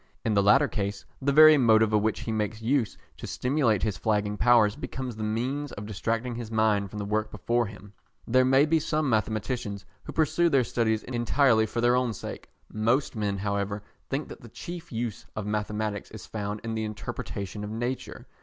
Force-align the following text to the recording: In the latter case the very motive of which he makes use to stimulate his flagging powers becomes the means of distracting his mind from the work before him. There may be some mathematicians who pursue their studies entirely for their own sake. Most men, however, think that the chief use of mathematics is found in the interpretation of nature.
In 0.25 0.33
the 0.33 0.41
latter 0.41 0.67
case 0.67 1.05
the 1.21 1.31
very 1.31 1.59
motive 1.59 1.93
of 1.93 2.01
which 2.01 2.21
he 2.21 2.31
makes 2.31 2.59
use 2.59 2.97
to 3.17 3.27
stimulate 3.27 3.83
his 3.83 3.97
flagging 3.97 4.35
powers 4.35 4.75
becomes 4.75 5.15
the 5.15 5.21
means 5.23 5.71
of 5.73 5.85
distracting 5.85 6.33
his 6.33 6.49
mind 6.49 6.89
from 6.89 6.97
the 6.97 7.05
work 7.05 7.29
before 7.29 7.67
him. 7.67 7.93
There 8.25 8.43
may 8.43 8.65
be 8.65 8.79
some 8.79 9.07
mathematicians 9.11 9.85
who 10.05 10.11
pursue 10.11 10.49
their 10.49 10.63
studies 10.63 11.03
entirely 11.03 11.67
for 11.67 11.81
their 11.81 11.95
own 11.95 12.13
sake. 12.13 12.49
Most 12.73 13.15
men, 13.15 13.37
however, 13.37 13.83
think 14.09 14.27
that 14.29 14.41
the 14.41 14.49
chief 14.49 14.91
use 14.91 15.27
of 15.35 15.45
mathematics 15.45 16.09
is 16.09 16.25
found 16.25 16.61
in 16.63 16.73
the 16.73 16.83
interpretation 16.83 17.63
of 17.63 17.69
nature. 17.69 18.25